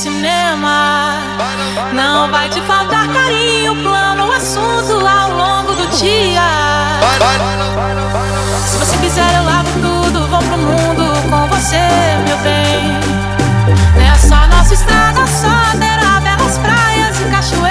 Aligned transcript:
cinema. 0.00 1.18
Não 1.92 2.30
vai 2.30 2.48
te 2.48 2.58
faltar 2.62 3.06
carinho, 3.08 3.76
plano, 3.82 4.32
assunto 4.32 5.06
ao 5.06 5.30
longo 5.30 5.74
do 5.74 5.86
dia. 5.98 6.40
Se 8.66 8.78
você 8.78 8.96
quiser, 8.96 9.36
eu 9.36 9.44
lavo 9.44 9.68
tudo, 9.82 10.26
vou 10.28 10.38
pro 10.38 10.56
mundo 10.56 11.04
com 11.28 11.46
você, 11.48 11.76
meu 12.26 12.38
bem. 12.38 12.96
É 13.94 13.98
Nessa 13.98 14.46
nossa 14.46 14.72
estrada 14.72 15.26
só 15.26 15.78
terá 15.78 16.18
belas 16.20 16.56
praias 16.56 17.20
e 17.20 17.24
cachoeiras. 17.24 17.70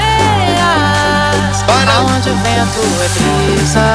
Onde 2.16 2.30
o 2.30 2.36
vento 2.36 2.82
é 3.02 3.10
brisa, 3.18 3.88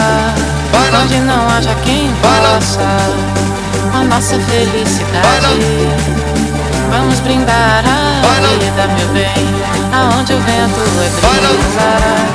onde 1.01 1.19
não 1.21 1.49
haja 1.51 1.75
quem 1.85 2.13
possa 2.17 2.83
a 3.97 4.03
nossa 4.03 4.41
felicidade. 4.41 6.24
Vamos 6.91 7.21
brindar 7.21 7.85
a 7.87 8.25
vida, 8.59 8.87
meu 8.97 9.09
bem, 9.09 9.47
aonde 9.93 10.33
o 10.33 10.39
vento 10.41 10.81
é 10.81 11.09
brisa 11.21 12.35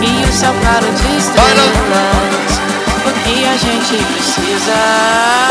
e 0.00 0.24
o 0.24 0.32
céu 0.32 0.54
claro 0.60 0.86
de 0.86 1.16
estrelas. 1.16 2.60
O 3.06 3.12
que 3.24 3.44
a 3.46 3.56
gente 3.56 3.96
precisa? 4.12 5.47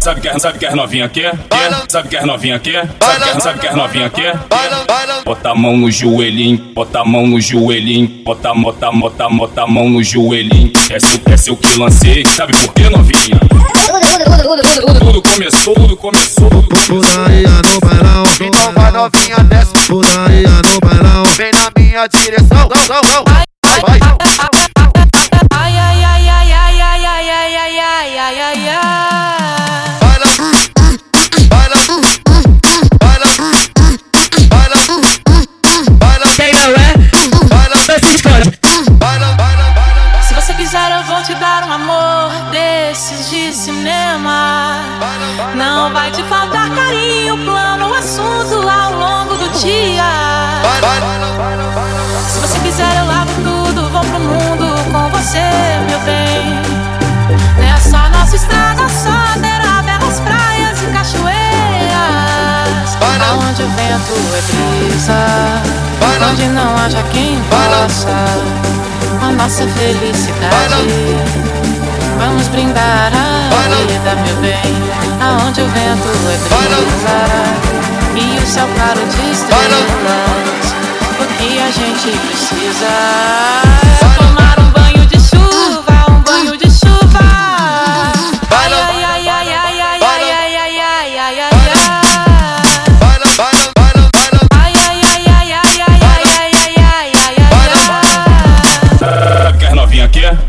Sabe 0.00 0.20
que, 0.20 0.40
sabe 0.40 0.58
que 0.58 0.66
as 0.66 0.74
novinha 0.74 1.08
quer? 1.08 1.32
Sabe 1.88 2.08
que 2.08 2.16
as 2.16 2.24
novinha 2.24 2.58
quer? 2.58 2.88
Sabe 3.00 3.32
que, 3.34 3.40
sabe 3.40 3.58
que 3.60 3.66
as 3.68 3.76
novinha 3.76 4.10
quer? 4.10 4.34
Bota 5.24 5.50
a 5.50 5.54
mão 5.54 5.76
no 5.76 5.90
joelhinho, 5.90 6.58
bota 6.74 7.00
a 7.00 7.04
mão 7.04 7.26
no 7.26 7.40
joelhinho, 7.40 8.08
bota, 8.24 8.52
bota, 8.54 8.90
bota, 8.90 9.28
bota 9.28 9.62
a 9.62 9.66
mão 9.66 9.88
no 9.88 10.02
joelhinho. 10.02 10.72
É 10.90 10.98
seu, 10.98 11.20
é 11.32 11.36
seu 11.36 11.56
que 11.56 11.78
lancei, 11.78 12.24
sabe 12.24 12.52
por 12.52 12.72
que 12.74 12.88
novinha? 12.88 13.40
Tudo 14.98 15.22
começou, 15.22 15.74
tudo 15.74 15.96
começou. 15.96 16.50
Putaria 16.50 17.48
no 17.48 17.80
bailão, 17.80 18.24
então 18.40 18.72
vai 18.72 18.90
novinha 18.90 19.36
desce. 19.44 19.72
Putaria 19.86 20.48
no 20.48 20.80
bailão, 20.80 21.24
vem 21.36 21.52
na 21.52 21.70
minha 21.76 22.06
direção. 22.08 22.68
Vai, 22.68 22.86
vai, 22.88 23.98
vai. 23.98 24.51
Se 52.28 52.38
você 52.40 52.58
quiser, 52.60 52.96
eu 52.98 53.06
lavo 53.06 53.32
tudo, 53.42 53.90
vou 53.90 54.00
pro 54.00 54.20
mundo 54.20 54.92
com 54.92 55.08
você, 55.10 55.38
meu 55.88 56.00
bem. 56.00 56.60
Nessa 57.58 58.08
nossa 58.10 58.36
estrada 58.36 58.88
só 58.88 59.40
terá 59.40 59.82
belas 59.82 60.20
praias 60.20 60.82
e 60.82 60.86
cachoeiras. 60.86 61.32
Onde 63.48 63.62
o 63.62 63.68
vento 63.68 64.14
é 64.36 64.42
brisa 64.42 65.82
onde 66.30 66.46
não 66.48 66.76
haja 66.76 67.02
quem 67.12 67.40
possa. 67.50 68.08
A 69.20 69.32
nossa 69.32 69.66
felicidade. 69.68 70.88
Vamos 72.18 72.48
brindar 72.48 73.12
a 73.14 73.86
vida, 73.86 74.14
meu 74.24 74.36
bem, 74.36 74.74
aonde 75.20 75.60
o 75.60 75.68
vento 75.68 76.08
é 76.28 76.36
brisa 76.48 77.18
e 78.16 78.38
o 78.38 78.46
céu 78.46 78.68
claro 78.74 79.00
de 79.00 79.30
estrelas. 79.30 80.31
O 81.72 81.74
que 81.74 81.80
a 81.80 81.86
gente 81.86 82.18
precisa? 82.18 82.86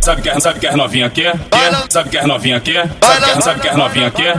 Sabe 0.02 0.22
que, 0.22 0.42
sabe 0.42 0.60
que 0.60 0.68
as 0.68 0.76
novinha 0.76 1.10
quer? 1.10 1.34
Sabe 1.90 2.10
que 2.10 2.18
as 2.18 2.26
novinha 2.26 2.60
quer? 2.60 2.90
Sabe 3.02 3.22
que, 3.36 3.42
sabe 3.42 3.62
que 3.62 3.68
as 3.70 3.78
novinha 3.78 4.12
quer? 4.12 4.36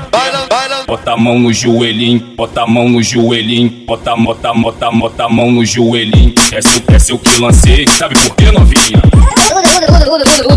Bota 0.86 1.12
a 1.12 1.16
mão 1.16 1.38
no 1.38 1.50
joelhinho, 1.52 2.20
bota 2.36 2.62
a 2.62 2.66
mão 2.66 2.86
no 2.88 3.02
joelhinho, 3.02 3.70
bota, 3.86 4.14
bota, 4.14 4.52
bota, 4.52 4.90
bota 4.90 5.24
a 5.24 5.28
mão 5.30 5.50
no 5.50 5.64
joelhinho. 5.64 6.34
É 6.54 6.62
seu, 6.62 6.82
é 6.86 6.98
seu 7.00 7.18
que 7.18 7.40
lancei, 7.40 7.84
sabe 7.98 8.14
por 8.14 8.36
que 8.36 8.48
novinha? 8.52 9.02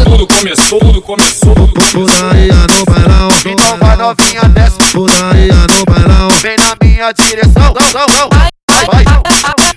Tudo 0.03 0.28
começou, 0.28 0.80
tudo 0.80 1.02
começou. 1.02 1.56
Putaria 1.56 2.53
no 2.53 2.85
bailão, 2.85 3.30
então 3.44 3.78
vai 3.80 3.97
novinha 3.97 4.44
desce. 4.44 4.78
Putaria 4.91 5.53
no 5.56 5.86
bailão, 5.91 6.30
vem 6.40 6.56
na 6.57 6.75
minha 6.80 7.12
direção. 7.13 7.74
Vai, 7.74 7.91
vai, 7.91 9.03
vai. 9.06 9.76